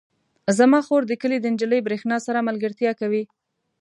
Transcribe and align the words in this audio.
زما 0.57 0.79
خور 0.87 1.01
د 1.07 1.13
کلي 1.21 1.37
د 1.41 1.45
نجلۍ 1.53 1.79
برښنا 1.87 2.17
سره 2.27 2.45
ملګرتیا 2.49 2.91
کوي. 3.01 3.23